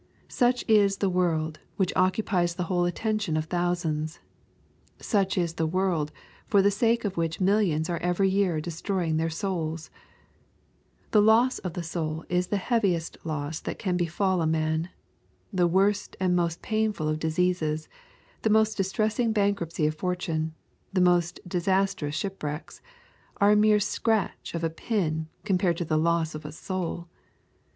Such 0.29 0.65
is 0.67 0.97
the 0.97 1.11
world, 1.11 1.59
which 1.77 1.93
occupies 1.95 2.55
the 2.55 2.63
whole 2.63 2.85
attention 2.85 3.37
of 3.37 3.45
thousands! 3.45 4.19
Such 4.99 5.37
is 5.37 5.53
the 5.53 5.67
world, 5.67 6.11
for 6.47 6.63
the 6.63 6.71
sake 6.71 7.05
of 7.05 7.17
which 7.17 7.39
millions 7.39 7.87
are 7.87 7.99
every 7.99 8.27
year 8.27 8.59
destroying 8.59 9.17
their 9.17 9.29
souls! 9.29 9.91
The 11.11 11.21
loss 11.21 11.59
of 11.59 11.73
the 11.73 11.83
soul 11.83 12.25
is 12.29 12.47
the 12.47 12.57
heaviest 12.57 13.19
loss 13.23 13.59
that 13.59 13.77
can 13.77 13.95
befall 13.95 14.41
a 14.41 14.47
man. 14.47 14.89
The 15.53 15.67
worst 15.67 16.15
and 16.19 16.35
most 16.35 16.63
painful 16.63 17.07
of 17.07 17.19
diseases— 17.19 17.87
the 18.41 18.49
most 18.49 18.77
distressing 18.77 19.31
bankruptcy 19.33 19.85
of 19.85 19.93
fortune— 19.93 20.55
the 20.93 20.99
most 20.99 21.41
disas 21.47 21.93
trous 21.93 22.13
shipwrecks— 22.13 22.81
are 23.39 23.51
a 23.51 23.55
mere 23.55 23.79
scratch 23.79 24.55
of 24.55 24.63
a 24.63 24.69
pin 24.71 25.27
compared 25.45 25.77
to 25.77 25.85
the 25.85 25.97
loss 25.99 26.33
of 26.33 26.43
a 26.43 26.51
soul. 26.51 27.07